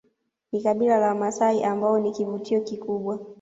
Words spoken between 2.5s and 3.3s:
kikubwa